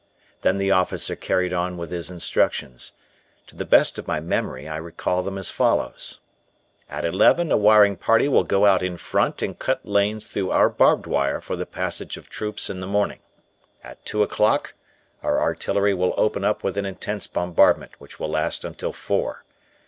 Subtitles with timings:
[0.41, 2.93] Then the officer carried on with his instructions.
[3.45, 6.19] To the best of my memory I recall them as follows:
[6.89, 10.69] "At eleven a wiring party will go out in front and cut lanes through our
[10.69, 13.19] barbed wire for the passage of troops in the morning.
[13.83, 14.73] At two o'clock
[15.21, 19.43] our artillery will open up with an intense bombardment which will last until four.